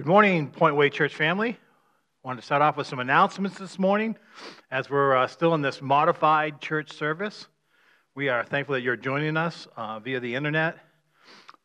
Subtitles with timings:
[0.00, 1.58] Good morning, Point Way Church family.
[2.22, 4.16] Wanted to start off with some announcements this morning
[4.70, 7.48] as we're uh, still in this modified church service.
[8.14, 10.78] We are thankful that you're joining us uh, via the internet.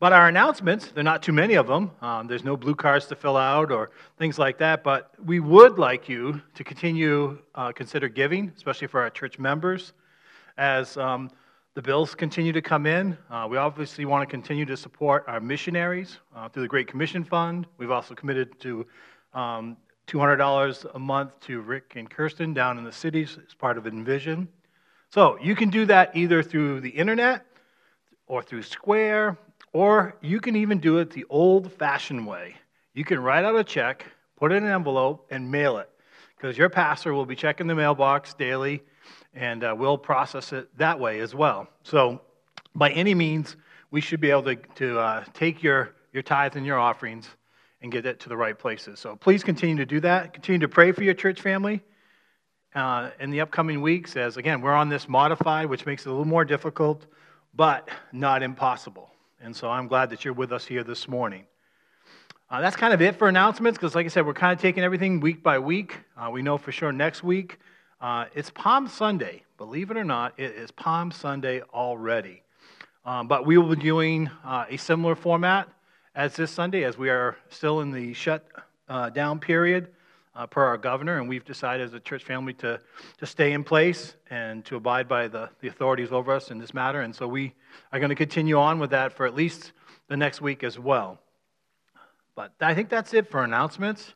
[0.01, 1.91] But our announcements, there are not too many of them.
[2.01, 4.83] Um, there's no blue cards to fill out or things like that.
[4.83, 9.93] But we would like you to continue uh, consider giving, especially for our church members,
[10.57, 11.29] as um,
[11.75, 13.17] the bills continue to come in.
[13.29, 17.21] Uh, we obviously want to continue to support our missionaries uh, through the Great Commission
[17.21, 17.67] Fund.
[17.77, 18.87] We've also committed to
[19.33, 19.75] um,
[20.07, 24.47] $200 a month to Rick and Kirsten down in the cities as part of Envision.
[25.11, 27.45] So you can do that either through the internet
[28.25, 29.37] or through Square,
[29.73, 32.55] or you can even do it the old fashioned way.
[32.93, 34.05] You can write out a check,
[34.37, 35.89] put it in an envelope, and mail it
[36.37, 38.81] because your pastor will be checking the mailbox daily
[39.35, 41.67] and uh, we'll process it that way as well.
[41.83, 42.21] So,
[42.73, 43.55] by any means,
[43.91, 47.27] we should be able to, to uh, take your, your tithes and your offerings
[47.81, 48.99] and get it to the right places.
[48.99, 50.33] So, please continue to do that.
[50.33, 51.83] Continue to pray for your church family
[52.73, 56.11] uh, in the upcoming weeks, as again, we're on this modified, which makes it a
[56.11, 57.05] little more difficult,
[57.53, 59.11] but not impossible.
[59.41, 61.45] And so, I'm glad that you're with us here this morning.
[62.49, 64.83] Uh, that's kind of it for announcements because, like I said, we're kind of taking
[64.83, 65.97] everything week by week.
[66.15, 67.59] Uh, we know for sure next week
[68.05, 69.41] uh, it's Palm Sunday.
[69.57, 72.43] Believe it or not, it is Palm Sunday already.
[73.03, 75.67] Um, but we will be doing uh, a similar format
[76.13, 78.45] as this Sunday, as we are still in the shut
[78.89, 79.87] uh, down period
[80.35, 82.79] uh, per our governor, and we've decided as a church family to,
[83.17, 86.75] to stay in place and to abide by the, the authorities over us in this
[86.75, 87.01] matter.
[87.01, 87.55] And so we
[87.91, 89.71] are going to continue on with that for at least
[90.09, 91.17] the next week as well.
[92.35, 94.13] But I think that's it for announcements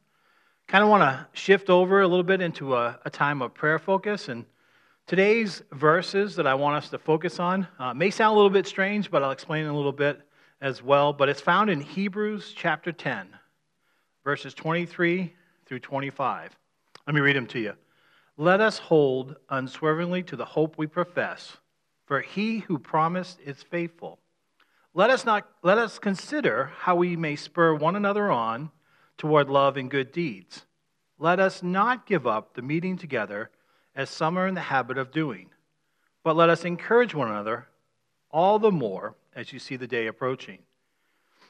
[0.70, 3.80] kind of want to shift over a little bit into a, a, time of prayer
[3.80, 4.30] focus.
[4.30, 4.46] And
[5.08, 8.68] today's verses that I want us to focus on uh, may sound a little bit
[8.68, 10.22] strange, but I'll explain a little bit
[10.62, 11.12] as well.
[11.12, 13.30] But it's found in Hebrews chapter 10,
[14.24, 15.34] verses 23
[15.66, 16.56] through 25.
[17.08, 17.74] Let me read them to you.
[18.38, 21.58] Let us hold unswervingly to the hope we profess,
[22.06, 24.20] for he who promised is faithful.
[24.94, 28.70] Let us, not, let us consider how we may spur one another on
[29.20, 30.66] toward love and good deeds.
[31.20, 33.52] Let us not give up the meeting together,
[33.96, 35.50] as some are in the habit of doing,
[36.24, 37.68] but let us encourage one another
[38.32, 40.60] all the more as you see the day approaching.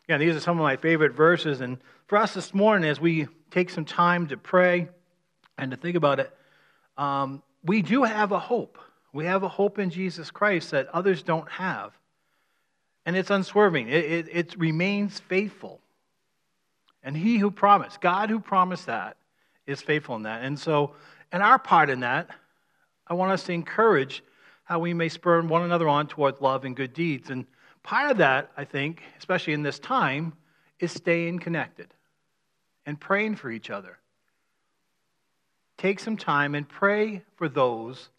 [0.06, 1.62] Again, these are some of my favorite verses.
[1.62, 4.90] And for us this morning, as we take some time to pray
[5.58, 6.36] and to think about it,
[6.98, 8.80] um, we do have a hope.
[9.14, 11.92] We have a hope in Jesus Christ that others don't have.
[13.06, 15.80] And it's unswerving, it, it, it remains faithful.
[17.04, 19.16] And he who promised, God who promised that,
[19.66, 20.44] is faithful in that.
[20.44, 20.94] And so,
[21.32, 22.30] in our part in that,
[23.08, 24.24] I want us to encourage
[24.64, 27.30] how we may spur one another on toward love and good deeds.
[27.30, 27.46] And
[27.84, 30.34] part of that, I think, especially in this time,
[30.80, 31.94] is staying connected
[32.86, 33.98] and praying for each other.
[35.78, 38.10] Take some time and pray for those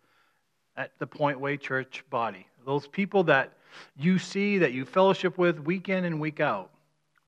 [0.76, 3.52] at the Point Way Church body, those people that
[3.96, 6.70] you see, that you fellowship with week in and week out.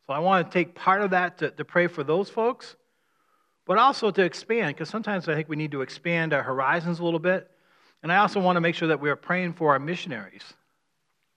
[0.07, 2.75] So I want to take part of that to, to pray for those folks,
[3.67, 7.05] but also to expand, because sometimes I think we need to expand our horizons a
[7.05, 7.49] little bit.
[8.03, 10.43] And I also want to make sure that we are praying for our missionaries,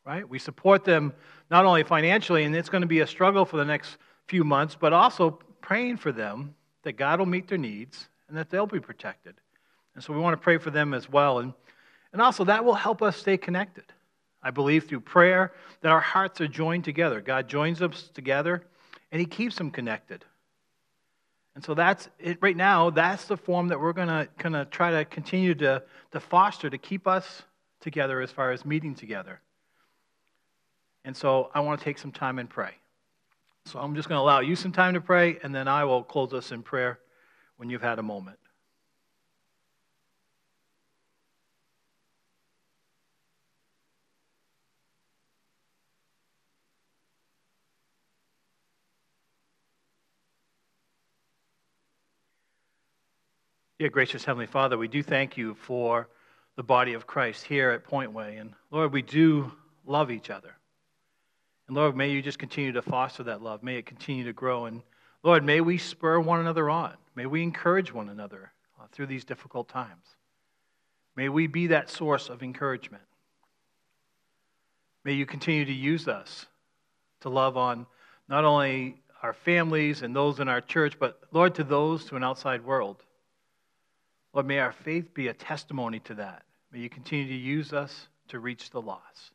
[0.04, 0.28] right?
[0.28, 1.14] We support them
[1.52, 4.76] not only financially, and it's going to be a struggle for the next few months,
[4.80, 5.30] but also
[5.62, 9.36] praying for them that God will meet their needs and that they'll be protected.
[9.94, 11.38] And so we want to pray for them as well.
[11.40, 11.54] And,
[12.14, 13.84] and also, that will help us stay connected.
[14.46, 15.52] I believe through prayer
[15.82, 17.20] that our hearts are joined together.
[17.20, 18.64] God joins us together
[19.12, 20.24] and He keeps them connected.
[21.56, 25.06] And so that's it right now, that's the form that we're gonna, gonna try to
[25.06, 27.42] continue to, to foster to keep us
[27.82, 29.42] together as far as meeting together.
[31.06, 32.72] And so I want to take some time and pray.
[33.66, 36.02] So I'm just going to allow you some time to pray, and then I will
[36.02, 36.98] close us in prayer
[37.58, 38.38] when you've had a moment.
[53.78, 56.08] Dear gracious Heavenly Father, we do thank you for
[56.56, 58.40] the body of Christ here at Pointway.
[58.40, 59.52] And Lord, we do
[59.86, 60.56] love each other.
[61.68, 63.64] And Lord, may you just continue to foster that love.
[63.64, 64.64] May it continue to grow.
[64.64, 64.82] And
[65.24, 66.94] Lord, may we spur one another on.
[67.16, 70.06] May we encourage one another uh, through these difficult times.
[71.18, 73.04] May we be that source of encouragement.
[75.04, 76.46] May you continue to use us
[77.22, 77.88] to love on
[78.30, 82.24] not only our families and those in our church, but Lord, to those to an
[82.24, 83.04] outside world
[84.36, 86.44] Lord, may our faith be a testimony to that.
[86.74, 89.32] May you continue to use us to reach the lost.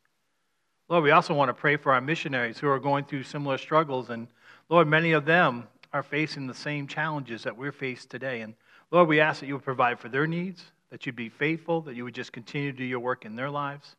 [0.90, 4.10] Lord, we also want to pray for our missionaries who are going through similar struggles.
[4.10, 4.28] And
[4.68, 8.42] Lord, many of them are facing the same challenges that we're faced today.
[8.42, 8.54] And
[8.90, 11.94] Lord, we ask that you would provide for their needs, that you'd be faithful, that
[11.96, 13.96] you would just continue to do your work in their lives,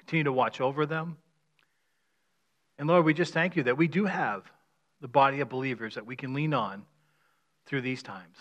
[0.00, 1.16] continue to watch over them.
[2.78, 4.42] And Lord, we just thank you that we do have
[5.00, 6.84] the body of believers that we can lean on
[7.64, 8.36] through these times.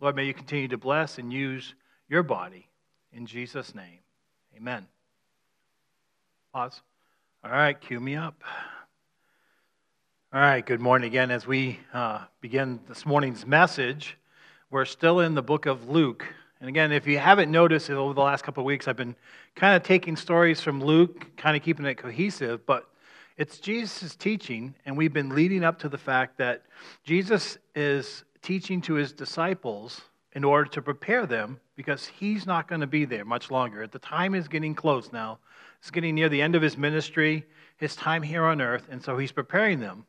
[0.00, 1.74] Lord, may you continue to bless and use
[2.08, 2.66] your body.
[3.12, 3.98] In Jesus' name,
[4.56, 4.86] amen.
[6.54, 6.80] Pause.
[7.44, 8.42] All right, cue me up.
[10.32, 11.30] All right, good morning again.
[11.30, 14.16] As we uh, begin this morning's message,
[14.70, 16.24] we're still in the book of Luke.
[16.60, 19.14] And again, if you haven't noticed over the last couple of weeks, I've been
[19.54, 22.88] kind of taking stories from Luke, kind of keeping it cohesive, but
[23.36, 26.62] it's Jesus' teaching, and we've been leading up to the fact that
[27.04, 30.00] Jesus is teaching to his disciples
[30.32, 33.86] in order to prepare them because he's not going to be there much longer.
[33.86, 35.38] The time is getting close now.
[35.80, 37.44] It's getting near the end of his ministry,
[37.76, 40.06] his time here on earth, and so he's preparing them.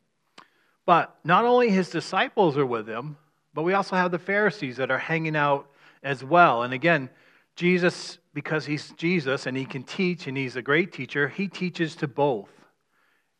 [0.85, 3.17] But not only his disciples are with him,
[3.53, 5.69] but we also have the Pharisees that are hanging out
[6.03, 6.63] as well.
[6.63, 7.09] And again,
[7.55, 11.95] Jesus, because he's Jesus and he can teach and he's a great teacher, he teaches
[11.97, 12.49] to both.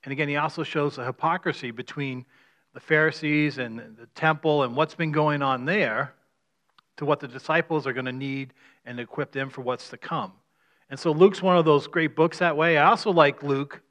[0.04, 2.26] And again, he also shows the hypocrisy between
[2.74, 6.14] the Pharisees and the temple and what's been going on there
[6.98, 8.54] to what the disciples are going to need
[8.86, 10.34] and equip them for what's to come.
[10.90, 12.78] And so Luke's one of those great books that way.
[12.78, 13.82] I also like Luke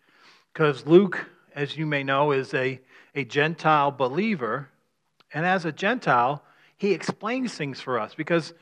[0.53, 2.81] because Luke, as you may know, is a,
[3.15, 4.69] a Gentile believer.
[5.33, 6.43] And as a Gentile,
[6.77, 8.55] he explains things for us because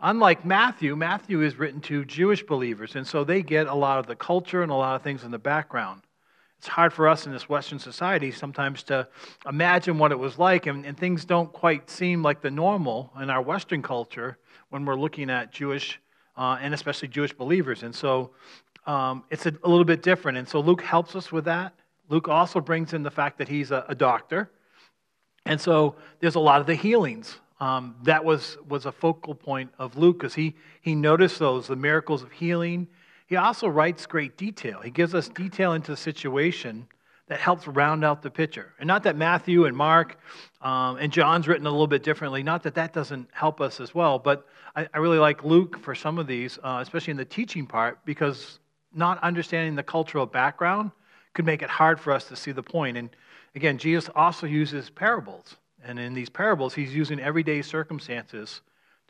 [0.00, 2.96] unlike Matthew, Matthew is written to Jewish believers.
[2.96, 5.30] And so they get a lot of the culture and a lot of things in
[5.30, 6.02] the background
[6.60, 9.08] it's hard for us in this Western society sometimes to
[9.48, 13.30] imagine what it was like, and, and, things don't quite seem like the normal in
[13.30, 14.36] our Western culture
[14.68, 15.98] when we're looking at Jewish
[16.36, 17.82] uh, and especially Jewish believers.
[17.82, 18.32] And so
[18.86, 20.36] um, it's a, a, little bit different.
[20.36, 21.72] And so Luke helps us with that.
[22.10, 24.50] Luke also brings in the fact that he's a, a doctor.
[25.46, 27.38] And so there's a lot of the healings.
[27.58, 31.76] Um, that was, was a focal point of Luke because he, he noticed those, the
[31.76, 32.86] miracles of healing
[33.30, 34.80] he also writes great detail.
[34.80, 36.88] He gives us detail into the situation
[37.28, 38.74] that helps round out the picture.
[38.80, 40.18] And not that Matthew and Mark
[40.60, 43.94] um, and John's written a little bit differently, not that that doesn't help us as
[43.94, 47.24] well, but I, I really like Luke for some of these, uh, especially in the
[47.24, 48.58] teaching part, because
[48.92, 50.90] not understanding the cultural background
[51.32, 52.96] could make it hard for us to see the point.
[52.96, 53.10] And
[53.54, 55.54] again, Jesus also uses parables.
[55.84, 58.60] And in these parables, he's using everyday circumstances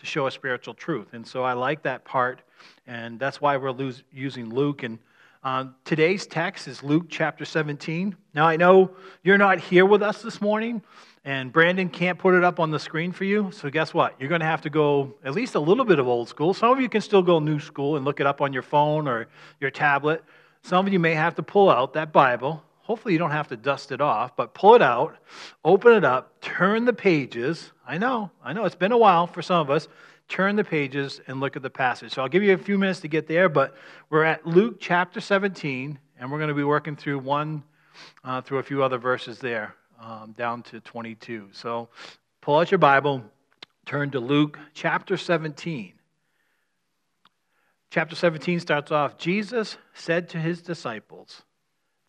[0.00, 1.08] to show a spiritual truth.
[1.12, 2.40] And so I like that part,
[2.86, 4.82] and that's why we're lose, using Luke.
[4.82, 4.98] And
[5.44, 8.16] uh, today's text is Luke chapter 17.
[8.34, 8.90] Now, I know
[9.22, 10.82] you're not here with us this morning,
[11.24, 13.50] and Brandon can't put it up on the screen for you.
[13.52, 14.14] So, guess what?
[14.18, 16.54] You're going to have to go at least a little bit of old school.
[16.54, 19.06] Some of you can still go new school and look it up on your phone
[19.06, 19.28] or
[19.60, 20.24] your tablet.
[20.62, 23.56] Some of you may have to pull out that Bible Hopefully, you don't have to
[23.56, 25.16] dust it off, but pull it out,
[25.64, 27.70] open it up, turn the pages.
[27.86, 29.86] I know, I know, it's been a while for some of us.
[30.26, 32.10] Turn the pages and look at the passage.
[32.12, 33.76] So I'll give you a few minutes to get there, but
[34.08, 37.62] we're at Luke chapter 17, and we're going to be working through one
[38.24, 41.50] uh, through a few other verses there um, down to 22.
[41.52, 41.90] So
[42.40, 43.22] pull out your Bible,
[43.86, 45.92] turn to Luke chapter 17.
[47.90, 51.42] Chapter 17 starts off Jesus said to his disciples,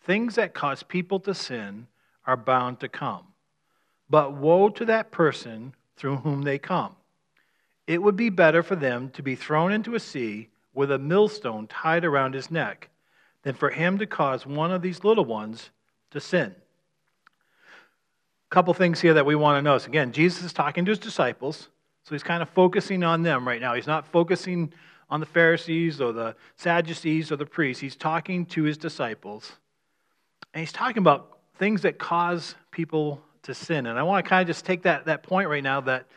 [0.04, 1.88] Things that cause people to sin
[2.26, 3.24] are bound to come.
[4.10, 6.96] But woe to that person through whom they come.
[7.88, 11.68] It would be better for them to be thrown into a sea with a millstone
[11.68, 12.90] tied around his neck
[13.44, 15.70] than for him to cause one of these little ones
[16.12, 16.56] to sin.
[17.30, 19.88] A couple things here that we want to notice.
[19.88, 21.70] Again, Jesus is talking to his disciples,
[22.04, 23.74] so he's kind of focusing on them right now.
[23.76, 24.74] He's not focusing
[25.10, 29.52] on the Pharisees or the Sadducees or the priests, he's talking to his disciples.
[30.54, 33.86] And he's talking about things that cause people to sin.
[33.86, 36.08] And I want to kind of just take that, that point right now that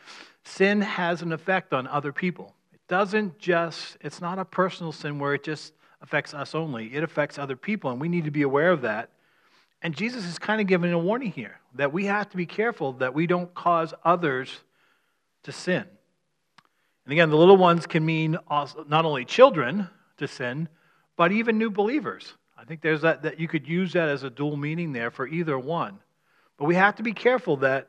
[0.45, 2.55] sin has an effect on other people.
[2.73, 5.73] It doesn't just, it's not a personal sin where it just
[6.03, 7.91] affects us only, it affects other people.
[7.91, 9.11] And we need to be aware of that.
[9.81, 12.95] And Jesus is kind of giving a warning here that we have to be careful
[12.95, 14.51] that we don't cause others
[15.45, 15.85] to sin.
[17.05, 20.69] And again, the little ones can mean also, not only children to sin,
[21.17, 22.35] but even new believers.
[22.65, 25.29] I think there's that, that you could use that as a dual meaning there for
[25.29, 25.99] either one.
[26.57, 27.89] But we have to be careful that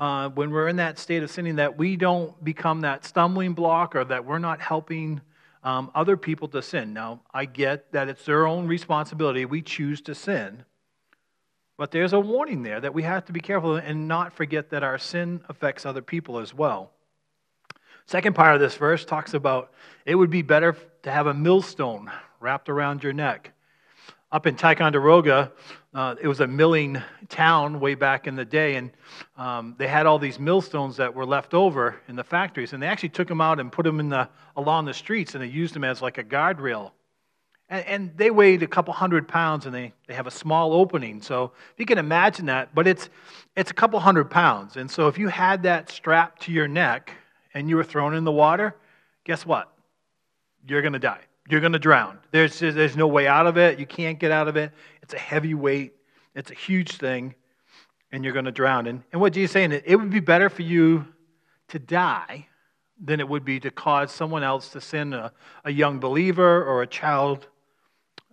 [0.00, 3.94] uh, when we're in that state of sinning, that we don't become that stumbling block
[3.94, 5.20] or that we're not helping
[5.62, 6.92] um, other people to sin.
[6.92, 9.44] Now, I get that it's their own responsibility.
[9.44, 10.64] We choose to sin.
[11.78, 14.82] But there's a warning there that we have to be careful and not forget that
[14.82, 16.90] our sin affects other people as well.
[18.06, 19.72] Second part of this verse talks about
[20.04, 23.52] it would be better to have a millstone wrapped around your neck
[24.32, 25.52] up in Ticonderoga,
[25.94, 28.90] uh, it was a milling town way back in the day, and
[29.36, 32.88] um, they had all these millstones that were left over in the factories, and they
[32.88, 35.74] actually took them out and put them in the, along the streets, and they used
[35.74, 36.90] them as like a guardrail.
[37.68, 41.22] And, and they weighed a couple hundred pounds, and they, they have a small opening.
[41.22, 43.08] So if you can imagine that, but it's,
[43.56, 44.76] it's a couple hundred pounds.
[44.76, 47.12] And so if you had that strapped to your neck
[47.54, 48.76] and you were thrown in the water,
[49.24, 49.72] guess what?
[50.66, 51.20] You're going to die.
[51.48, 52.18] You're going to drown.
[52.32, 53.78] There's, there's no way out of it.
[53.78, 54.72] You can't get out of it.
[55.02, 55.94] It's a heavy weight,
[56.34, 57.34] it's a huge thing,
[58.10, 58.86] and you're going to drown.
[58.86, 61.06] And, and what Jesus is saying is it would be better for you
[61.68, 62.46] to die
[63.00, 65.32] than it would be to cause someone else to sin, a,
[65.64, 67.46] a young believer or a child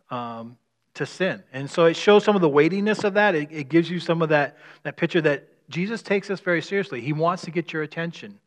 [0.09, 0.57] um,
[0.95, 1.43] to sin.
[1.51, 3.35] And so it shows some of the weightiness of that.
[3.35, 7.01] It, it gives you some of that, that picture that Jesus takes us very seriously.
[7.01, 8.39] He wants to get your attention,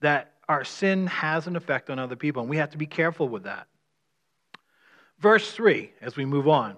[0.00, 3.28] that our sin has an effect on other people, and we have to be careful
[3.28, 3.68] with that.
[5.22, 6.70] Verse 3, as we move on.
[6.72, 6.76] In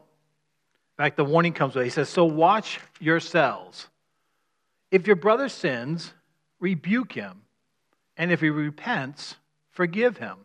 [0.99, 3.89] fact, the warning comes with He says, So watch yourselves.
[4.91, 6.13] If your brother sins,
[6.61, 7.41] rebuke him.
[8.19, 9.37] And if he repents,
[9.71, 10.37] forgive him.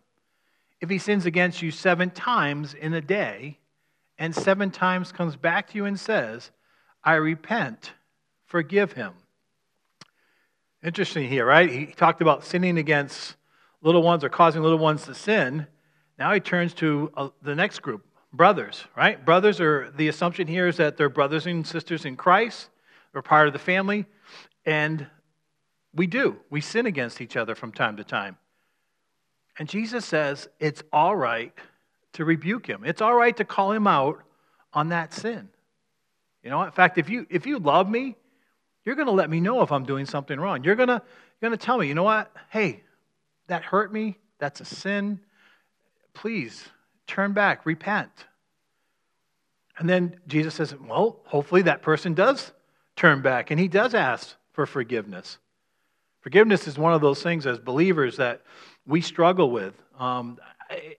[0.80, 3.58] If he sins against you seven times in a day,
[4.18, 6.52] and seven times comes back to you and says,
[7.04, 7.92] I repent,
[8.46, 9.12] forgive him.
[10.82, 11.70] Interesting here, right?
[11.70, 13.36] He talked about sinning against
[13.82, 15.68] little ones or causing little ones to sin.
[16.20, 19.24] Now he turns to uh, the next group, brothers, right?
[19.26, 22.68] Brothers are, the assumption here is that they're brothers and sisters in Christ,
[23.14, 24.06] they're part of the family,
[24.66, 25.08] and
[25.96, 26.36] we do.
[26.52, 28.38] We sin against each other from time to time.
[29.58, 31.54] And Jesus says it's all right
[32.14, 34.22] to rebuke him, it's all right to call him out
[34.74, 35.48] on that sin.
[36.44, 38.16] You know, in fact, if you, if you love me,
[38.86, 40.64] you're going to let me know if I'm doing something wrong.
[40.64, 41.02] You're going to,
[41.42, 42.32] you're going to tell me, you know what?
[42.50, 42.84] Hey,
[43.48, 44.18] that hurt me.
[44.40, 45.20] That's a sin
[46.20, 46.68] please
[47.08, 48.10] turn back, repent.
[49.78, 52.52] And then Jesus says, well, hopefully that person does
[52.98, 55.38] turn back and he does ask for forgiveness.
[56.20, 58.42] Forgiveness is one of those things as believers that
[58.86, 59.74] we struggle with.
[59.98, 60.38] Um,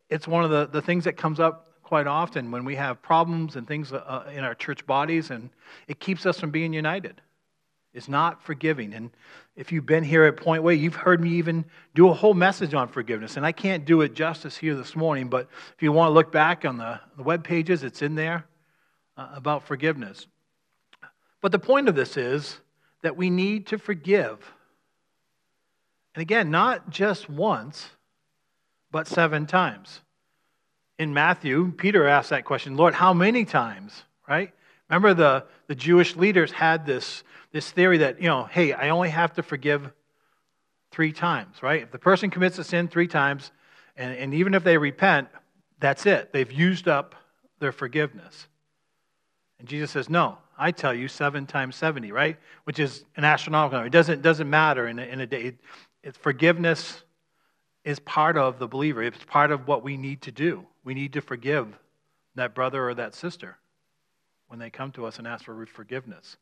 [0.08, 3.56] it's one of the, the things that comes up quite often when we have problems
[3.56, 5.50] and things uh, in our church bodies, and
[5.86, 7.20] it keeps us from being united
[7.92, 8.94] is not forgiving.
[8.94, 9.10] And
[9.56, 12.74] if you've been here at Point Way, you've heard me even do a whole message
[12.74, 13.36] on forgiveness.
[13.36, 16.30] And I can't do it justice here this morning, but if you want to look
[16.30, 18.46] back on the, the web pages, it's in there
[19.16, 20.26] uh, about forgiveness.
[21.40, 22.58] But the point of this is
[23.02, 24.38] that we need to forgive.
[26.14, 27.88] And again, not just once,
[28.92, 30.00] but seven times.
[30.98, 34.04] In Matthew, Peter asked that question Lord, how many times?
[34.28, 34.52] Right?
[34.90, 39.10] Remember, the, the Jewish leaders had this, this theory that, you know, hey, I only
[39.10, 39.90] have to forgive
[40.90, 41.82] three times, right?
[41.82, 43.52] If the person commits a sin three times,
[43.96, 45.28] and, and even if they repent,
[45.78, 46.32] that's it.
[46.32, 47.14] They've used up
[47.60, 48.48] their forgiveness.
[49.60, 52.36] And Jesus says, no, I tell you, seven times 70, right?
[52.64, 53.86] Which is an astronomical number.
[53.86, 55.42] It doesn't, doesn't matter in a, in a day.
[55.42, 55.58] It,
[56.02, 57.04] it, forgiveness
[57.84, 60.66] is part of the believer, it's part of what we need to do.
[60.84, 61.68] We need to forgive
[62.34, 63.56] that brother or that sister
[64.50, 66.36] when they come to us and ask for forgiveness.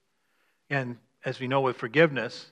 [0.71, 0.97] And
[1.27, 2.51] as we know with forgiveness,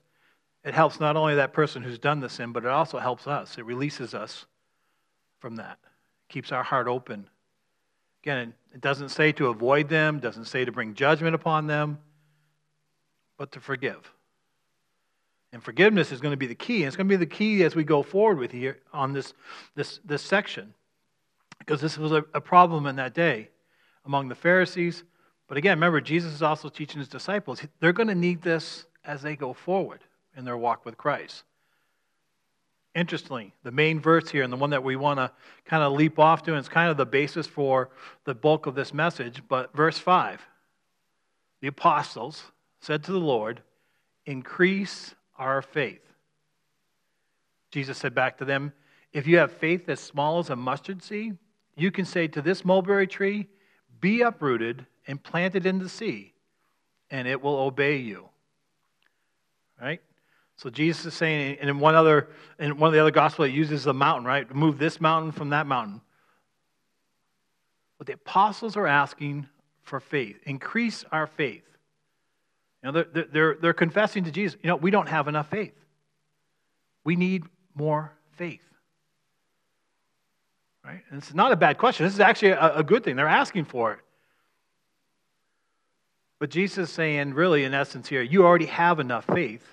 [0.62, 3.56] it helps not only that person who's done the sin, but it also helps us.
[3.56, 4.44] It releases us
[5.40, 5.78] from that,
[6.28, 7.26] it keeps our heart open.
[8.22, 12.00] Again, it doesn't say to avoid them, doesn't say to bring judgment upon them,
[13.38, 14.12] but to forgive.
[15.54, 16.78] And forgiveness is going to be the key.
[16.82, 19.32] And it's going to be the key as we go forward with here on this,
[19.74, 20.74] this, this section.
[21.60, 23.48] Because this was a, a problem in that day
[24.04, 25.02] among the Pharisees,
[25.48, 27.62] but again, remember, Jesus is also teaching his disciples.
[27.80, 30.00] They're going to need this as they go forward
[30.36, 31.44] in their walk with Christ.
[32.94, 35.30] Interestingly, the main verse here, and the one that we want to
[35.66, 37.90] kind of leap off to, and it's kind of the basis for
[38.24, 40.40] the bulk of this message, but verse 5
[41.60, 42.42] The apostles
[42.80, 43.60] said to the Lord,
[44.24, 46.00] Increase our faith.
[47.70, 48.72] Jesus said back to them,
[49.12, 51.36] If you have faith as small as a mustard seed,
[51.76, 53.46] you can say to this mulberry tree,
[54.06, 56.32] be uprooted and planted in the sea,
[57.10, 58.28] and it will obey you.
[59.82, 60.00] Right?
[60.58, 62.28] So Jesus is saying, and in one other,
[62.60, 64.48] in one of the other gospels, it uses the mountain, right?
[64.54, 66.00] Move this mountain from that mountain.
[67.98, 69.48] But the apostles are asking
[69.82, 70.38] for faith.
[70.44, 71.64] Increase our faith.
[72.84, 75.74] You know, they're, they're, they're confessing to Jesus, you know, we don't have enough faith.
[77.02, 77.42] We need
[77.74, 78.62] more faith.
[80.86, 81.02] Right?
[81.10, 82.06] And it's not a bad question.
[82.06, 83.16] This is actually a, a good thing.
[83.16, 83.98] They're asking for it.
[86.38, 89.66] But Jesus is saying, really, in essence, here, you already have enough faith.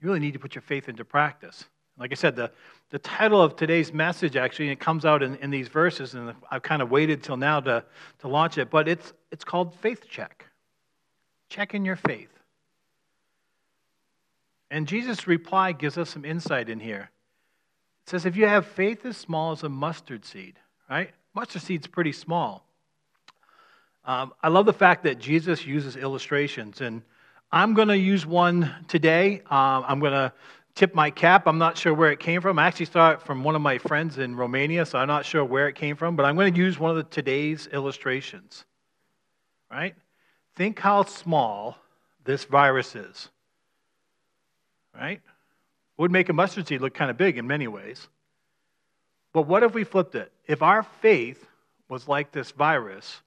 [0.00, 1.64] You really need to put your faith into practice.
[1.98, 2.50] Like I said, the,
[2.90, 6.62] the title of today's message actually, it comes out in, in these verses, and I've
[6.62, 7.84] kind of waited till now to,
[8.20, 10.46] to launch it, but it's, it's called Faith Check.
[11.50, 12.30] Check in your faith.
[14.70, 17.10] And Jesus' reply gives us some insight in here.
[18.06, 20.58] It says, if you have faith as small as a mustard seed,
[20.90, 21.10] right?
[21.32, 22.66] Mustard seed's pretty small.
[24.04, 27.00] Um, I love the fact that Jesus uses illustrations, and
[27.50, 29.36] I'm going to use one today.
[29.46, 30.34] Um, I'm going to
[30.74, 31.44] tip my cap.
[31.46, 32.58] I'm not sure where it came from.
[32.58, 35.42] I actually saw it from one of my friends in Romania, so I'm not sure
[35.42, 38.66] where it came from, but I'm going to use one of the, today's illustrations.
[39.70, 39.94] Right?
[40.56, 41.78] Think how small
[42.22, 43.30] this virus is.
[44.94, 45.22] Right?
[45.96, 48.08] It would make a mustard seed look kind of big in many ways.
[49.32, 50.32] But what if we flipped it?
[50.46, 51.44] If our faith
[51.88, 53.20] was like this virus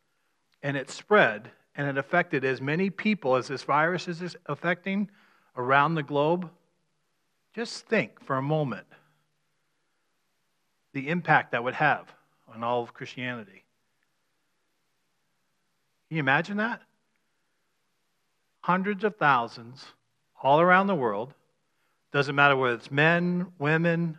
[0.61, 5.09] and it spread and it affected as many people as this virus is affecting
[5.55, 6.49] around the globe,
[7.55, 8.85] just think for a moment
[10.93, 12.11] the impact that would have
[12.53, 13.63] on all of Christianity.
[16.07, 16.81] Can you imagine that?
[18.61, 19.85] Hundreds of thousands
[20.43, 21.33] all around the world
[22.17, 24.17] doesn't matter whether it's men, women,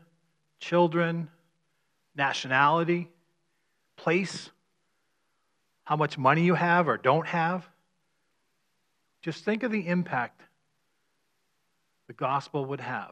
[0.61, 1.28] children,
[2.14, 3.09] nationality,
[3.97, 4.50] place,
[5.83, 7.69] how much money you have or don't have.
[9.21, 10.43] Just think of the impact
[12.07, 13.11] the gospel would have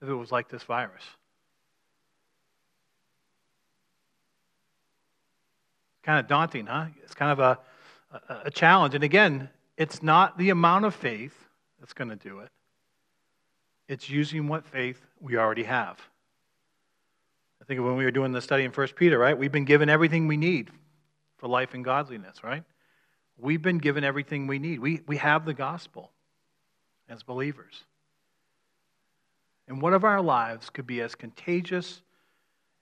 [0.00, 1.02] if it was like this virus.
[5.90, 6.86] It's kind of daunting, huh?
[7.04, 7.58] It's kind of a,
[8.14, 8.94] a, a challenge.
[8.94, 11.34] And again, it's not the amount of faith
[11.80, 12.48] that's going to do it,
[13.92, 15.98] it's using what faith we already have.
[17.60, 19.36] I think when we were doing the study in 1 Peter, right?
[19.36, 20.70] We've been given everything we need
[21.36, 22.64] for life and godliness, right?
[23.36, 24.78] We've been given everything we need.
[24.80, 26.10] We, we have the gospel
[27.06, 27.82] as believers.
[29.68, 32.00] And what of our lives could be as contagious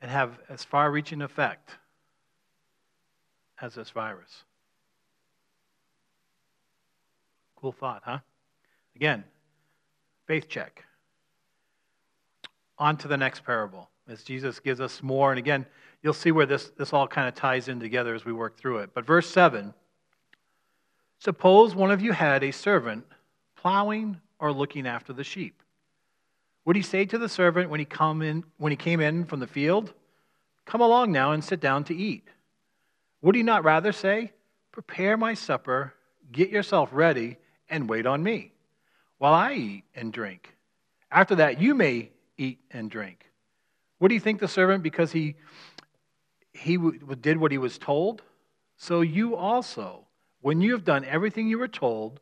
[0.00, 1.72] and have as far reaching effect
[3.60, 4.44] as this virus?
[7.56, 8.18] Cool thought, huh?
[8.94, 9.24] Again,
[10.28, 10.84] faith check
[12.80, 15.30] on to the next parable as Jesus gives us more.
[15.30, 15.66] And again,
[16.02, 18.78] you'll see where this, this all kind of ties in together as we work through
[18.78, 18.90] it.
[18.94, 19.72] But verse 7
[21.18, 23.04] Suppose one of you had a servant
[23.56, 25.62] plowing or looking after the sheep.
[26.64, 29.38] Would he say to the servant when he, come in, when he came in from
[29.38, 29.92] the field,
[30.64, 32.26] Come along now and sit down to eat?
[33.20, 34.32] Would he not rather say,
[34.72, 35.92] Prepare my supper,
[36.32, 37.36] get yourself ready,
[37.68, 38.52] and wait on me
[39.18, 40.56] while I eat and drink?
[41.12, 43.26] After that, you may eat and drink.
[43.98, 45.34] What do you think the servant, because he,
[46.52, 48.22] he w- did what he was told?
[48.78, 50.06] So you also,
[50.40, 52.18] when you have done everything you were told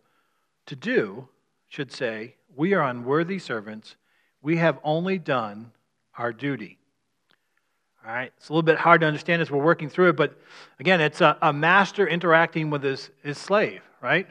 [0.66, 1.28] to do,
[1.68, 3.94] should say, We are unworthy servants.
[4.42, 5.70] We have only done
[6.16, 6.78] our duty.
[8.04, 10.38] All right, it's a little bit hard to understand as we're working through it, but
[10.80, 14.26] again, it's a, a master interacting with his, his slave, right?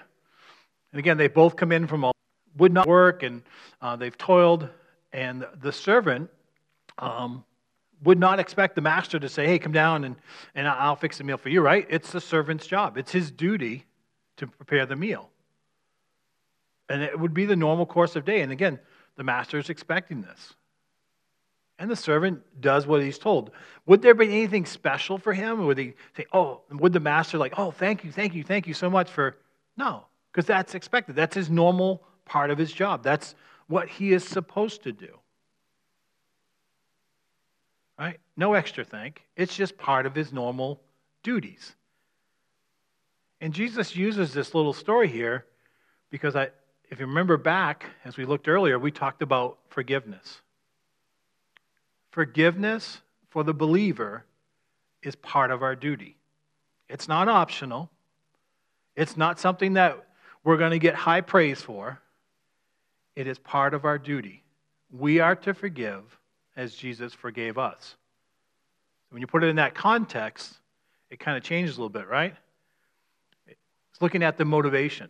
[0.92, 2.12] And again, they both come in from a
[2.58, 3.44] would not work, and
[3.82, 4.68] uh, they've toiled
[5.14, 6.30] and the servant
[6.98, 7.44] um,
[8.04, 10.16] would not expect the master to say, hey, come down and,
[10.56, 11.86] and I'll fix the meal for you, right?
[11.90, 13.86] It's the servant's job, it's his duty
[14.38, 15.30] to prepare the meal.
[16.90, 18.42] And it would be the normal course of day.
[18.42, 18.80] And again,
[19.18, 20.54] the master is expecting this.
[21.80, 23.52] And the servant does what he's told.
[23.88, 25.66] Would there be anything special for him?
[25.66, 28.74] Would he say, oh, would the master, like, oh, thank you, thank you, thank you
[28.74, 29.38] so much for.
[29.76, 31.16] No, because that's expected.
[31.16, 33.04] That's his normal part of his job.
[33.04, 33.36] That's
[33.68, 35.18] what he is supposed to do.
[38.00, 38.20] Right?
[38.36, 39.22] No extra think.
[39.36, 40.82] It's just part of his normal
[41.24, 41.76] duties.
[43.42, 45.46] And Jesus uses this little story here
[46.10, 46.50] because I,
[46.90, 50.42] if you remember back, as we looked earlier, we talked about forgiveness.
[52.12, 54.26] Forgiveness for the believer
[55.04, 56.16] is part of our duty.
[56.90, 57.90] It's not optional,
[58.96, 60.08] it's not something that
[60.44, 62.00] we're going to get high praise for.
[63.18, 64.44] It is part of our duty.
[64.92, 66.20] We are to forgive
[66.56, 67.96] as Jesus forgave us.
[69.10, 70.54] When you put it in that context,
[71.10, 72.36] it kind of changes a little bit, right?
[73.48, 75.10] It's looking at the motivation.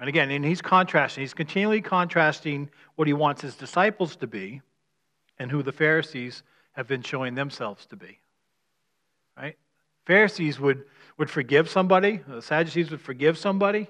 [0.00, 4.60] And again, and he's contrasting, he's continually contrasting what he wants his disciples to be
[5.38, 8.18] and who the Pharisees have been showing themselves to be.
[9.36, 9.56] Right?
[10.04, 10.82] Pharisees would,
[11.16, 13.86] would forgive somebody, the Sadducees would forgive somebody,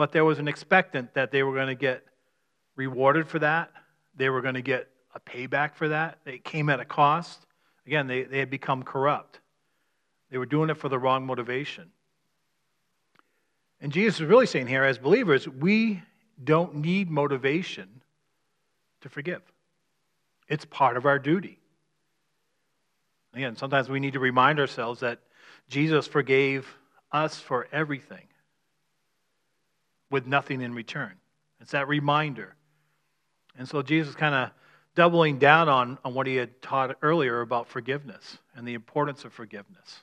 [0.00, 2.02] but there was an expectant that they were going to get
[2.74, 3.70] rewarded for that.
[4.16, 6.16] They were going to get a payback for that.
[6.24, 7.38] It came at a cost.
[7.86, 9.40] Again, they, they had become corrupt,
[10.30, 11.90] they were doing it for the wrong motivation.
[13.82, 16.00] And Jesus is really saying here, as believers, we
[16.42, 18.02] don't need motivation
[19.02, 19.42] to forgive.
[20.48, 21.58] It's part of our duty.
[23.34, 25.20] Again, sometimes we need to remind ourselves that
[25.68, 26.66] Jesus forgave
[27.12, 28.22] us for everything
[30.10, 31.12] with nothing in return.
[31.60, 32.54] It's that reminder.
[33.56, 34.50] And so Jesus kind of
[34.94, 39.32] doubling down on, on what he had taught earlier about forgiveness and the importance of
[39.32, 40.00] forgiveness.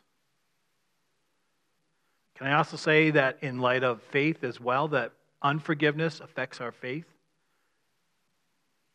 [2.35, 6.71] Can I also say that in light of faith as well, that unforgiveness affects our
[6.71, 7.05] faith?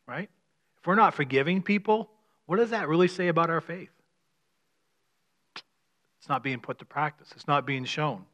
[0.06, 0.30] Right?
[0.78, 2.08] If we're not forgiving people,
[2.46, 3.90] what does that really say about our faith?
[6.20, 8.24] It's not being put to practice, it's not being shown,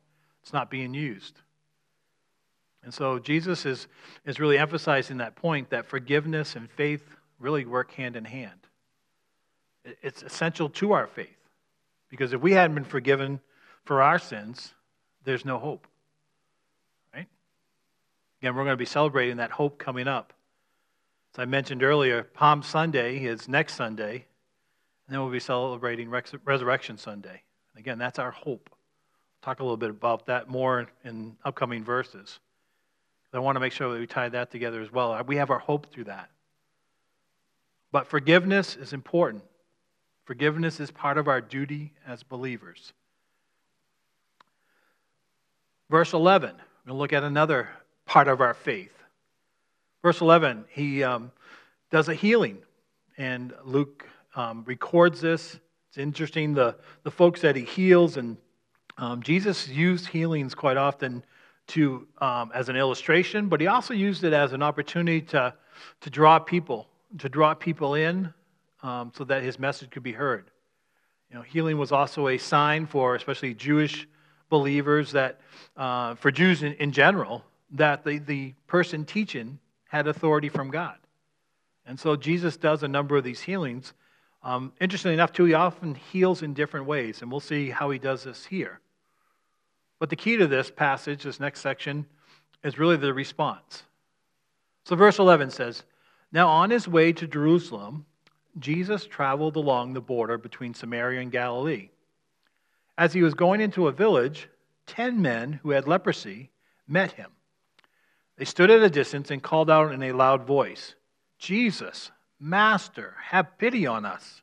[0.43, 1.41] it's not being used.
[2.83, 3.88] And so Jesus is,
[4.25, 7.03] is really emphasizing that point that forgiveness and faith
[7.38, 8.61] really work hand in hand.
[10.03, 11.35] It's essential to our faith
[12.11, 13.41] because if we hadn't been forgiven
[13.85, 14.75] for our sins,
[15.25, 15.87] there's no hope.
[17.14, 17.27] Right?
[18.43, 20.33] Again, we're going to be celebrating that hope coming up.
[21.35, 26.97] As I mentioned earlier, Palm Sunday is next Sunday, and then we'll be celebrating Resurrection
[26.99, 27.43] Sunday.
[27.77, 28.71] Again, that's our hope.
[29.43, 32.41] talk a little bit about that more in upcoming verses.
[33.33, 35.23] I want to make sure that we tie that together as well.
[35.27, 36.31] We have our hope through that.
[37.93, 39.45] But forgiveness is important.
[40.25, 42.93] Forgiveness is part of our duty as believers.
[45.91, 46.55] Verse 11, we're
[46.87, 47.69] going to look at another
[48.05, 48.93] part of our faith.
[50.03, 51.31] Verse 11, he um,
[51.91, 52.59] does a healing,
[53.17, 55.59] and Luke um, records this.
[55.91, 58.37] It's interesting, the, the folks that he heals, and
[58.99, 61.23] um, Jesus used healings quite often
[61.68, 65.54] to, um, as an illustration, but he also used it as an opportunity to,
[66.00, 68.33] to draw people, to draw people in
[68.83, 70.50] um, so that his message could be heard.
[71.31, 74.09] You know, healing was also a sign for, especially Jewish
[74.48, 75.40] believers, that
[75.76, 80.96] uh, for Jews in, in general, that the, the person teaching had authority from God.
[81.87, 83.92] And so Jesus does a number of these healings.
[84.42, 87.98] Um, interestingly enough, too, he often heals in different ways, and we'll see how he
[87.98, 88.81] does this here.
[89.99, 92.07] But the key to this passage, this next section,
[92.63, 93.83] is really the response.
[94.85, 95.85] So, verse 11 says
[96.33, 98.07] Now, on his way to Jerusalem,
[98.59, 101.91] Jesus traveled along the border between Samaria and Galilee.
[102.97, 104.49] As he was going into a village,
[104.87, 106.51] ten men who had leprosy
[106.87, 107.31] met him.
[108.37, 110.95] They stood at a distance and called out in a loud voice,
[111.39, 114.43] Jesus, Master, have pity on us.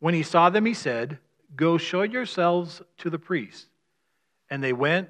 [0.00, 1.18] When he saw them, he said,
[1.56, 3.68] Go show yourselves to the priests.'"
[4.52, 5.08] and they went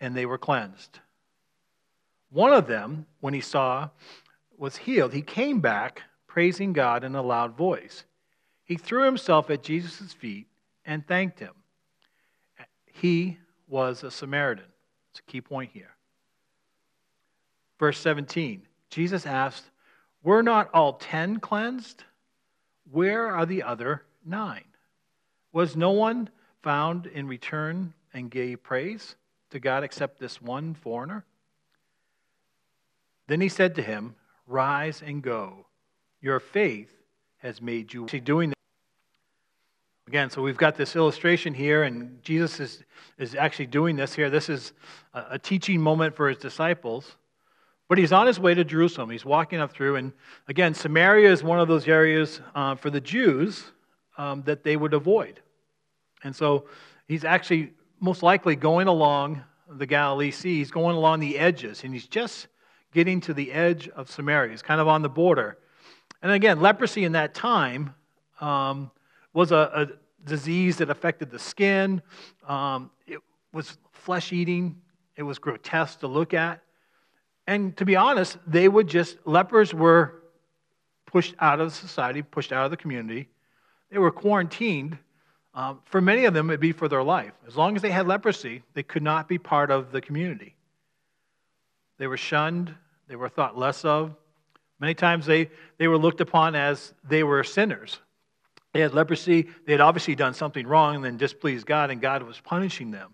[0.00, 0.98] and they were cleansed.
[2.30, 3.90] One of them, when he saw,
[4.58, 5.12] was healed.
[5.12, 8.02] He came back, praising God in a loud voice.
[8.64, 10.48] He threw himself at Jesus' feet
[10.84, 11.52] and thanked him.
[12.92, 14.64] He was a Samaritan.
[15.12, 15.94] It's a key point here.
[17.78, 19.62] Verse 17 Jesus asked,
[20.24, 22.02] Were not all ten cleansed?
[22.90, 24.64] Where are the other nine?
[25.52, 26.28] Was no one
[26.62, 29.16] found in return and gave praise
[29.50, 31.24] to God except this one foreigner?
[33.28, 34.14] Then he said to him,
[34.46, 35.66] Rise and go.
[36.20, 36.90] Your faith
[37.38, 38.08] has made you.
[38.08, 38.54] See, doing this.
[40.08, 42.82] Again, so we've got this illustration here, and Jesus is,
[43.16, 44.28] is actually doing this here.
[44.28, 44.72] This is
[45.14, 47.16] a, a teaching moment for his disciples.
[47.88, 49.10] But he's on his way to Jerusalem.
[49.10, 50.12] He's walking up through, and
[50.48, 53.64] again, Samaria is one of those areas uh, for the Jews
[54.18, 55.40] um, that they would avoid.
[56.24, 56.66] And so
[57.08, 60.56] he's actually most likely going along the Galilee Sea.
[60.58, 62.48] He's going along the edges, and he's just
[62.92, 64.50] getting to the edge of Samaria.
[64.50, 65.58] He's kind of on the border.
[66.22, 67.94] And again, leprosy in that time
[68.40, 68.90] um,
[69.32, 69.86] was a, a,
[70.22, 72.02] disease that affected the skin.
[72.46, 73.20] Um, it
[73.54, 74.76] was flesh eating.
[75.16, 76.60] It was grotesque to look at.
[77.46, 80.20] And to be honest, they would just, lepers were
[81.06, 83.30] pushed out of society, pushed out of the community.
[83.90, 84.98] They were quarantined
[85.60, 87.34] um, for many of them, it'd be for their life.
[87.46, 90.54] As long as they had leprosy, they could not be part of the community.
[91.98, 92.74] They were shunned,
[93.08, 94.14] they were thought less of.
[94.78, 97.98] Many times they, they were looked upon as they were sinners.
[98.72, 102.22] They had leprosy, they had obviously done something wrong and then displeased God, and God
[102.22, 103.12] was punishing them.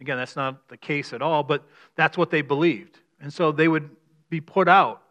[0.00, 1.62] Again, that's not the case at all, but
[1.96, 2.96] that's what they believed.
[3.20, 3.90] And so they would
[4.30, 5.02] be put out.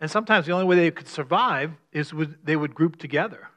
[0.00, 2.12] And sometimes the only way they could survive is
[2.44, 3.48] they would group together.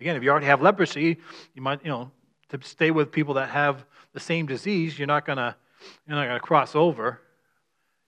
[0.00, 1.16] Again, if you already have leprosy,
[1.54, 2.10] you might, you know,
[2.50, 5.54] to stay with people that have the same disease, you're not going to
[6.08, 7.20] you're not going to cross over.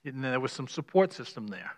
[0.04, 1.72] And there was some support system there.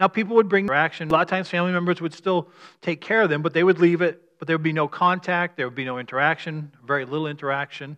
[0.00, 1.08] Now, people would bring interaction.
[1.08, 2.48] A lot of times, family members would still
[2.80, 5.56] take care of them, but they would leave it, but there would be no contact,
[5.56, 7.96] there would be no interaction, very little interaction.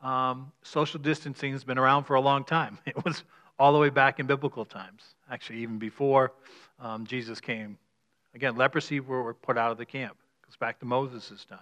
[0.00, 2.78] Um, social distancing has been around for a long time.
[2.86, 3.24] It was
[3.58, 6.32] all the way back in biblical times, actually, even before
[6.80, 7.78] um, Jesus came.
[8.34, 10.16] Again, leprosy were put out of the camp.
[10.48, 11.58] Goes back to Moses' time.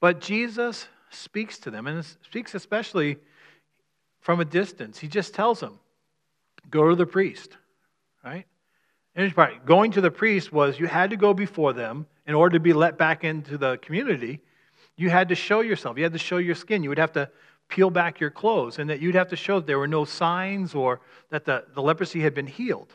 [0.00, 3.18] But Jesus speaks to them, and speaks especially
[4.20, 4.98] from a distance.
[4.98, 5.78] He just tells them,
[6.70, 7.56] go to the priest,
[8.24, 8.46] right?
[9.16, 9.66] Interesting part.
[9.66, 12.72] Going to the priest was you had to go before them in order to be
[12.72, 14.40] let back into the community.
[14.96, 15.96] You had to show yourself.
[15.96, 16.82] You had to show your skin.
[16.82, 17.28] You would have to
[17.68, 20.74] peel back your clothes, and that you'd have to show that there were no signs
[20.74, 22.92] or that the, the leprosy had been healed.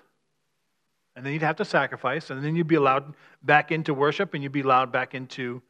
[1.15, 4.43] And then you'd have to sacrifice, and then you'd be allowed back into worship, and
[4.43, 5.61] you'd be allowed back into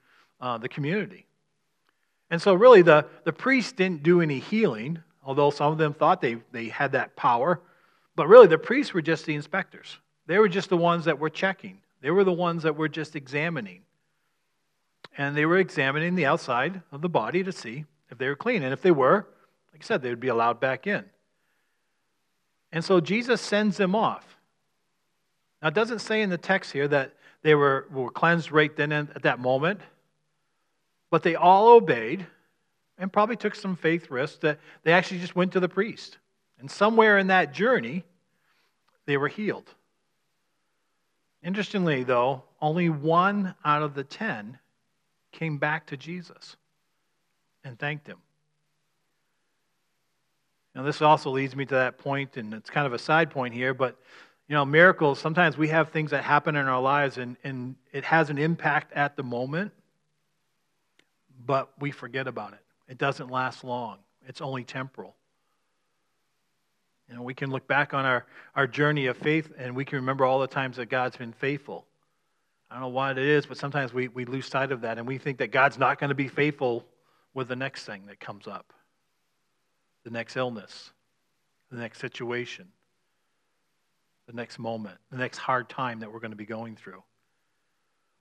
[0.41, 1.27] uh, the community.
[2.31, 6.19] And so, really, the, the priests didn't do any healing, although some of them thought
[6.21, 7.61] they, they had that power.
[8.15, 9.99] But really, the priests were just the inspectors.
[10.25, 13.15] They were just the ones that were checking, they were the ones that were just
[13.15, 13.81] examining.
[15.17, 18.63] And they were examining the outside of the body to see if they were clean.
[18.63, 19.25] And if they were,
[19.71, 21.05] like I said, they would be allowed back in.
[22.73, 24.34] And so Jesus sends them off.
[25.61, 27.13] Now, it doesn't say in the text here that
[27.43, 29.81] they were, were cleansed right then and at that moment,
[31.09, 32.25] but they all obeyed
[32.97, 36.17] and probably took some faith risks that they actually just went to the priest.
[36.59, 38.03] And somewhere in that journey,
[39.05, 39.69] they were healed.
[41.43, 44.57] Interestingly, though, only one out of the ten
[45.31, 46.55] came back to Jesus
[47.63, 48.17] and thanked him.
[50.73, 53.53] Now, this also leads me to that point, and it's kind of a side point
[53.53, 53.97] here, but
[54.47, 58.03] you know, miracles, sometimes we have things that happen in our lives and, and it
[58.03, 59.71] has an impact at the moment,
[61.45, 62.59] but we forget about it.
[62.87, 65.15] It doesn't last long, it's only temporal.
[67.09, 69.97] You know, we can look back on our, our journey of faith and we can
[69.97, 71.85] remember all the times that God's been faithful.
[72.69, 75.07] I don't know why it is, but sometimes we, we lose sight of that and
[75.07, 76.85] we think that God's not going to be faithful
[77.33, 78.71] with the next thing that comes up
[80.03, 80.91] the next illness,
[81.71, 82.67] the next situation,
[84.27, 87.03] the next moment, the next hard time that we're going to be going through.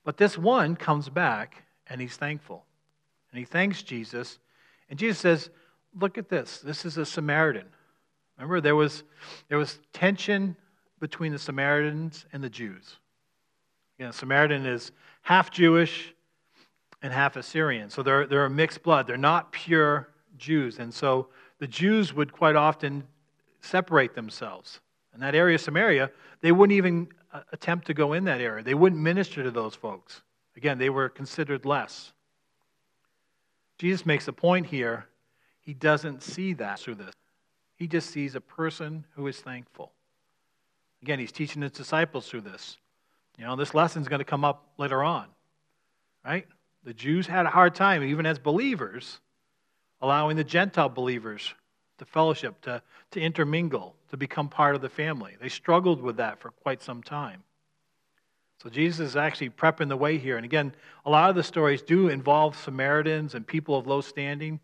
[0.05, 2.65] But this one comes back and he's thankful.
[3.33, 4.39] And he thanks Jesus.
[4.89, 5.51] And Jesus says,
[5.99, 6.59] Look at this.
[6.59, 7.69] This is a Samaritan.
[8.37, 9.05] Remember, there was,
[9.49, 10.57] there was tension
[10.99, 12.97] between the Samaritans and the Jews.
[13.99, 14.91] You know, Samaritan is
[15.23, 16.13] half Jewish
[17.01, 17.91] and half Assyrian.
[17.91, 19.07] So they're, they're a mixed blood.
[19.07, 20.81] They're not pure Jews.
[20.81, 21.29] And so
[21.61, 23.05] the Jews would quite often
[23.63, 24.81] separate themselves
[25.15, 26.11] in that area of Samaria,
[26.43, 28.63] they wouldn't even uh, attempt to go in that area.
[28.65, 30.21] They wouldn't minister to those folks.
[30.57, 32.13] Again, they were considered less.
[33.79, 35.07] Jesus makes a point here.
[35.61, 37.15] He doesn't see that through this.
[37.77, 39.93] He just sees a person who is thankful.
[41.03, 42.77] Again, he's teaching his disciples through this.
[43.39, 45.27] You know, this lesson is going to come up later on,
[46.25, 46.47] right?
[46.85, 49.19] The Jews had a hard time, even as believers,
[50.01, 51.55] allowing the Gentile believers
[51.99, 55.37] to fellowship, to, to intermingle, to become part of the family.
[55.41, 57.43] They struggled with that for quite some time.
[58.63, 60.37] So Jesus is actually prepping the way here.
[60.37, 64.59] And again, a lot of the stories do involve Samaritans and people of low standing.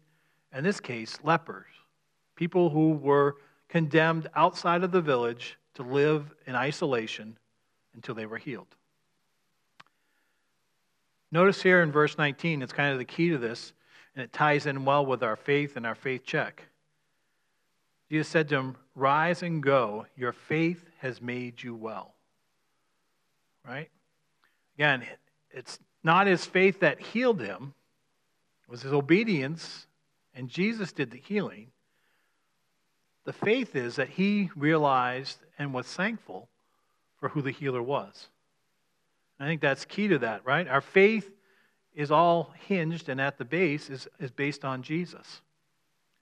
[0.56, 1.66] In this case, lepers,
[2.34, 3.36] people who were
[3.68, 7.36] condemned outside of the village to live in isolation
[7.94, 8.74] until they were healed.
[11.32, 13.72] Notice here in verse 19, it's kind of the key to this,
[14.16, 16.64] and it ties in well with our faith and our faith check.
[18.10, 20.04] Jesus said to him, Rise and go.
[20.16, 22.12] Your faith has made you well.
[23.66, 23.88] Right?
[24.76, 25.04] Again,
[25.52, 27.72] it's not his faith that healed him,
[28.64, 29.86] it was his obedience,
[30.34, 31.68] and Jesus did the healing.
[33.26, 36.48] The faith is that he realized and was thankful
[37.20, 38.28] for who the healer was.
[39.38, 40.66] I think that's key to that, right?
[40.66, 41.30] Our faith
[41.94, 45.42] is all hinged and at the base is, is based on Jesus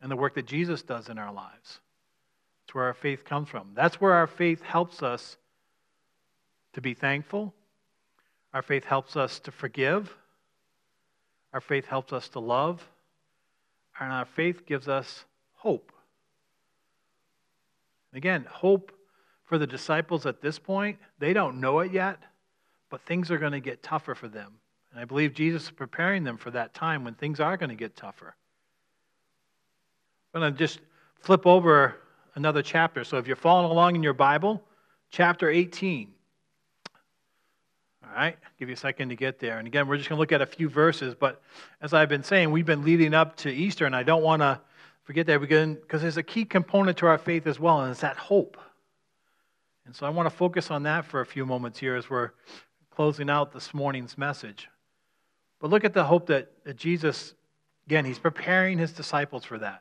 [0.00, 1.80] and the work that Jesus does in our lives.
[2.64, 3.70] It's where our faith comes from.
[3.74, 5.36] That's where our faith helps us
[6.74, 7.54] to be thankful.
[8.52, 10.14] Our faith helps us to forgive.
[11.52, 12.86] Our faith helps us to love.
[13.98, 15.92] And our faith gives us hope.
[18.14, 18.92] Again, hope
[19.46, 22.18] for the disciples at this point, they don't know it yet,
[22.90, 24.52] but things are going to get tougher for them.
[24.92, 27.74] And I believe Jesus is preparing them for that time when things are going to
[27.76, 28.34] get tougher.
[30.38, 30.78] I'm going to just
[31.18, 31.96] flip over
[32.36, 33.02] another chapter.
[33.02, 34.62] So if you're following along in your Bible,
[35.10, 36.12] chapter 18.
[38.16, 39.58] All give you a second to get there.
[39.58, 41.16] And again, we're just going to look at a few verses.
[41.18, 41.42] But
[41.80, 44.60] as I've been saying, we've been leading up to Easter, and I don't want to
[45.02, 48.16] forget that because there's a key component to our faith as well, and it's that
[48.16, 48.58] hope.
[49.86, 52.30] And so I want to focus on that for a few moments here as we're
[52.94, 54.68] closing out this morning's message.
[55.60, 57.34] But look at the hope that Jesus,
[57.86, 59.80] again, he's preparing his disciples for that.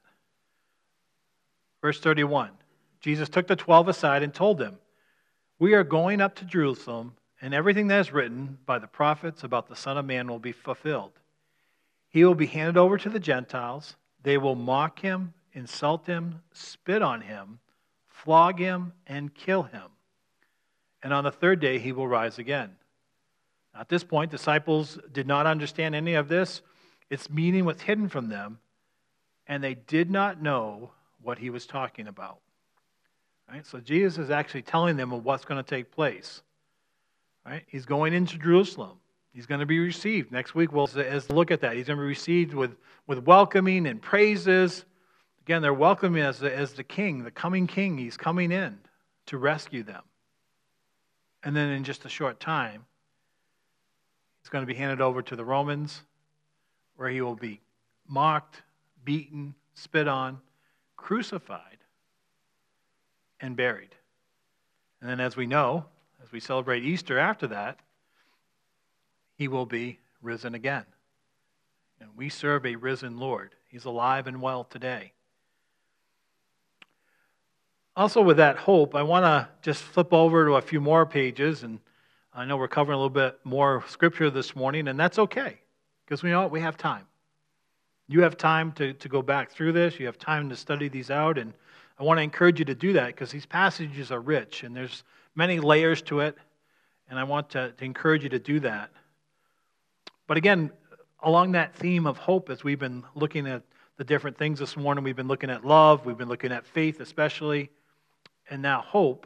[1.81, 2.51] Verse 31
[2.99, 4.77] Jesus took the twelve aside and told them,
[5.59, 9.67] We are going up to Jerusalem, and everything that is written by the prophets about
[9.67, 11.13] the Son of Man will be fulfilled.
[12.09, 13.95] He will be handed over to the Gentiles.
[14.23, 17.59] They will mock him, insult him, spit on him,
[18.07, 19.83] flog him, and kill him.
[21.03, 22.71] And on the third day, he will rise again.
[23.79, 26.63] At this point, disciples did not understand any of this.
[27.11, 28.57] Its meaning was hidden from them,
[29.45, 30.91] and they did not know
[31.27, 32.37] what he was talking about.
[33.51, 33.67] Right?
[33.67, 36.41] So Jesus is actually telling them of what's going to take place.
[37.45, 37.63] Right?
[37.67, 38.97] He's going into Jerusalem.
[39.33, 40.31] He's going to be received.
[40.31, 41.75] Next week, we'll as look at that.
[41.75, 42.75] He's going to be received with,
[43.07, 44.85] with welcoming and praises.
[45.41, 47.97] Again, they're welcoming as the, as the king, the coming king.
[47.97, 48.77] He's coming in
[49.27, 50.03] to rescue them.
[51.43, 52.85] And then in just a short time,
[54.41, 56.01] he's going to be handed over to the Romans,
[56.95, 57.59] where he will be
[58.07, 58.61] mocked,
[59.03, 60.39] beaten, spit on,
[60.97, 61.77] crucified,
[63.39, 63.95] and buried.
[64.99, 65.85] And then, as we know,
[66.23, 67.79] as we celebrate Easter after that,
[69.35, 70.85] he will be risen again.
[72.01, 73.53] And we serve a risen Lord.
[73.69, 75.13] He's alive and well today.
[77.95, 81.61] Also, with that hope, I want to just flip over to a few more pages.
[81.63, 81.79] And
[82.33, 85.59] I know we're covering a little bit more scripture this morning, and that's okay
[86.05, 87.05] because we know we have time.
[88.09, 89.99] You have time to, to go back through this.
[89.99, 91.37] You have time to study these out.
[91.37, 91.53] And
[91.99, 95.03] I want to encourage you to do that because these passages are rich and there's
[95.35, 96.37] many layers to it.
[97.09, 98.91] And I want to, to encourage you to do that.
[100.25, 100.71] But again,
[101.21, 103.63] along that theme of hope, as we've been looking at
[103.97, 106.99] the different things this morning, we've been looking at love, we've been looking at faith,
[106.99, 107.71] especially,
[108.49, 109.25] and now hope.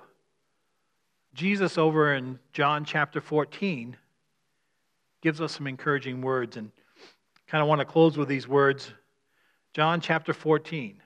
[1.33, 3.97] Jesus, over in John chapter 14,
[5.21, 6.55] gives us some encouraging words.
[6.57, 6.71] And
[7.51, 8.89] kind of want to close with these words
[9.73, 11.01] John chapter 14,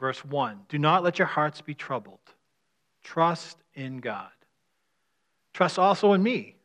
[0.00, 0.60] verse 1.
[0.68, 2.18] Do not let your hearts be troubled.
[3.04, 4.30] Trust in God.
[5.54, 6.56] Trust also in me.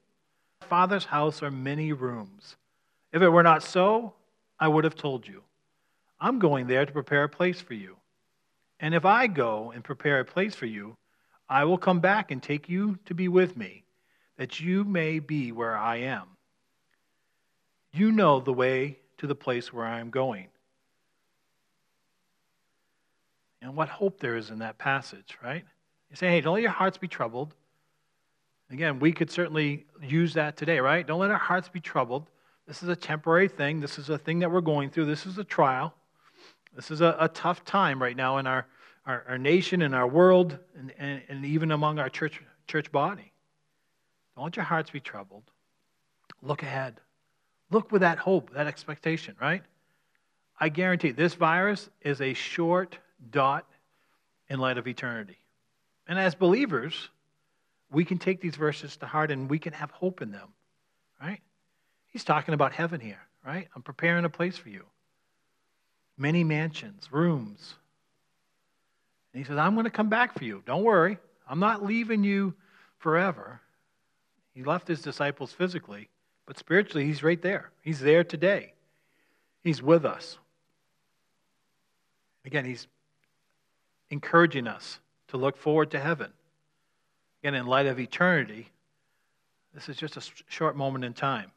[0.61, 2.55] Father's house are many rooms.
[3.11, 4.13] If it were not so,
[4.59, 5.43] I would have told you.
[6.19, 7.97] I'm going there to prepare a place for you.
[8.79, 10.97] And if I go and prepare a place for you,
[11.47, 13.83] I will come back and take you to be with me,
[14.37, 16.23] that you may be where I am
[17.93, 20.47] you know the way to the place where I am going.
[23.61, 25.63] And what hope there is in that passage, right?
[26.09, 27.53] You say, hey, don't let your hearts be troubled.
[28.71, 31.05] Again, we could certainly use that today, right?
[31.05, 32.29] Don't let our hearts be troubled.
[32.67, 33.79] This is a temporary thing.
[33.79, 35.05] This is a thing that we're going through.
[35.05, 35.93] This is a trial.
[36.75, 38.65] This is a, a tough time right now in our,
[39.05, 43.31] our, our nation, in our world, and, and, and even among our church, church body.
[44.35, 45.43] Don't let your hearts be troubled.
[46.41, 46.99] Look ahead.
[47.73, 49.63] Look with that hope, that expectation, right?
[50.59, 52.99] I guarantee this virus is a short
[53.31, 53.65] dot
[54.47, 55.37] in light of eternity.
[56.07, 57.09] And as believers,
[57.91, 60.49] we can take these verses to heart and we can have hope in them,
[61.19, 61.39] right?
[62.09, 63.67] He's talking about heaven here, right?
[63.75, 64.83] I'm preparing a place for you.
[66.15, 67.73] Many mansions, rooms.
[69.33, 70.61] And he says, I'm going to come back for you.
[70.67, 71.17] Don't worry.
[71.49, 72.53] I'm not leaving you
[72.99, 73.61] forever.
[74.53, 76.07] He left his disciples physically,
[76.45, 77.71] but spiritually, He's right there.
[77.81, 78.73] He's there today.
[79.63, 80.37] He's with us.
[82.45, 82.87] Again, He's
[84.09, 86.31] encouraging us to look forward to heaven.
[87.41, 88.69] Again, in light of eternity,
[89.73, 91.51] this is just a short moment in time.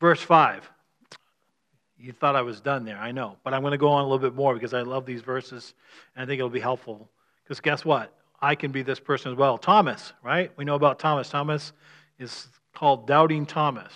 [0.00, 0.68] Verse 5.
[1.98, 3.36] You thought I was done there, I know.
[3.44, 5.72] But I'm going to go on a little bit more because I love these verses
[6.16, 7.08] and I think it'll be helpful.
[7.44, 8.12] Because guess what?
[8.40, 9.56] I can be this person as well.
[9.56, 10.50] Thomas, right?
[10.56, 11.28] We know about Thomas.
[11.28, 11.72] Thomas
[12.18, 13.92] is called Doubting Thomas.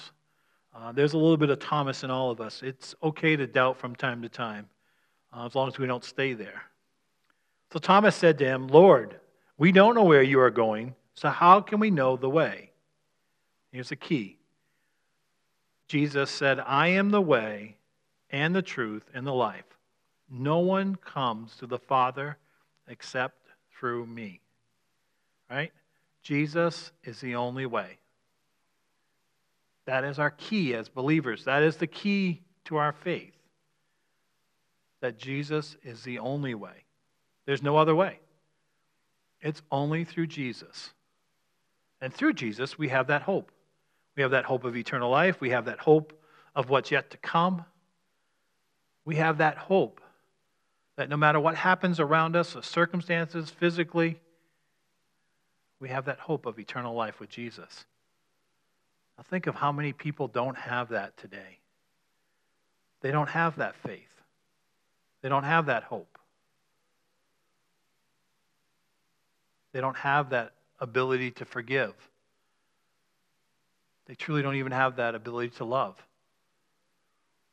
[0.75, 2.63] Uh, there's a little bit of Thomas in all of us.
[2.63, 4.69] It's okay to doubt from time to time,
[5.33, 6.63] uh, as long as we don't stay there.
[7.73, 9.19] So Thomas said to him, Lord,
[9.59, 12.71] we don't know where you are going, so how can we know the way?
[13.73, 14.39] Here's the key
[15.89, 17.77] Jesus said, I am the way
[18.31, 19.65] and the truth and the life.
[20.31, 22.37] No one comes to the Father
[22.89, 23.37] except
[23.79, 24.41] through me.
[25.51, 25.73] Right?
[26.23, 27.99] Jesus is the only way.
[29.87, 31.45] That is our key as believers.
[31.45, 33.33] That is the key to our faith
[35.01, 36.85] that Jesus is the only way.
[37.47, 38.19] There's no other way.
[39.41, 40.91] It's only through Jesus.
[42.01, 43.53] And through Jesus, we have that hope.
[44.17, 45.41] We have that hope of eternal life.
[45.41, 46.13] We have that hope
[46.55, 47.65] of what's yet to come.
[49.05, 50.01] We have that hope
[50.97, 54.19] that no matter what happens around us, the circumstances, physically,
[55.79, 57.85] we have that hope of eternal life with Jesus.
[59.17, 61.59] Now think of how many people don't have that today.
[63.03, 64.13] They don't have that faith,
[65.23, 66.19] they don't have that hope,
[69.73, 71.95] they don't have that ability to forgive.
[74.07, 76.01] They truly don't even have that ability to love.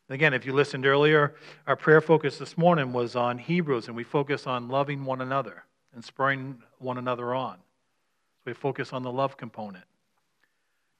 [0.09, 1.33] Again, if you listened earlier,
[1.65, 5.63] our prayer focus this morning was on Hebrews, and we focus on loving one another
[5.95, 7.55] and spurring one another on.
[7.55, 9.85] So we focus on the love component.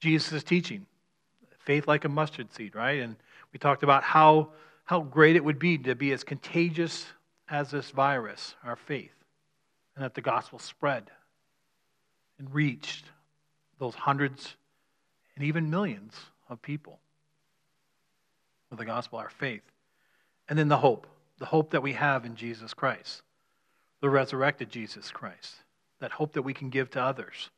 [0.04, 0.86] Jesus' teaching
[1.60, 3.01] faith like a mustard seed, right?
[3.01, 3.16] And
[3.54, 4.49] we talked about how,
[4.84, 7.06] how great it would be to be as contagious
[7.49, 9.14] as this virus, our faith,
[9.95, 11.10] and that the gospel spread
[12.38, 13.06] and reached
[13.80, 14.58] those hundreds
[15.38, 16.14] and even millions
[16.49, 16.99] of people
[18.70, 19.64] with the gospel, our faith.
[20.49, 21.08] And then the hope,
[21.39, 23.22] the hope that we have in Jesus Christ,
[24.01, 25.56] the resurrected Jesus Christ,
[26.01, 27.49] that hope that we can give to others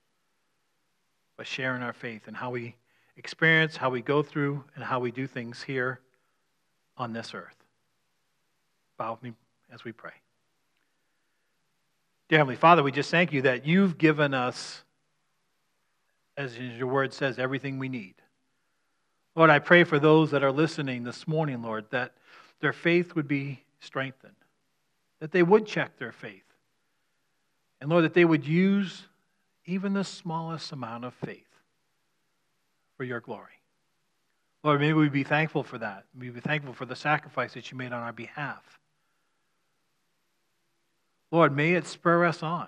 [1.37, 2.75] by sharing our faith and how we
[3.17, 5.99] experience, how we go through, and how we do things here
[6.97, 7.55] on this earth.
[8.97, 9.33] Bow with me
[9.73, 10.11] as we pray.
[12.29, 14.83] Dear Heavenly Father, we just thank you that you've given us,
[16.37, 18.15] as your word says, everything we need.
[19.35, 22.13] Lord, I pray for those that are listening this morning, Lord, that
[22.61, 24.35] their faith would be strengthened,
[25.19, 26.41] that they would check their faith,
[27.81, 29.03] and Lord, that they would use
[29.65, 31.43] even the smallest amount of faith
[32.97, 33.51] for your glory.
[34.63, 36.05] Lord, maybe we be thankful for that.
[36.15, 38.79] May we be thankful for the sacrifice that you made on our behalf.
[41.31, 42.67] Lord, may it spur us on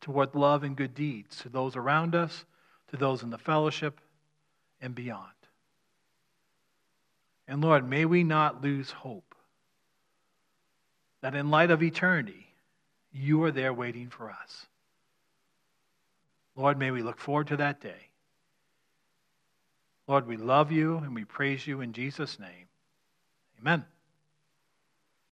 [0.00, 2.44] toward love and good deeds to those around us,
[2.90, 4.00] to those in the fellowship,
[4.80, 5.24] and beyond.
[7.46, 9.34] And Lord, may we not lose hope
[11.20, 12.46] that in light of eternity,
[13.12, 14.66] you are there waiting for us.
[16.58, 18.10] Lord, may we look forward to that day.
[20.08, 22.66] Lord, we love you and we praise you in Jesus' name.
[23.60, 23.84] Amen.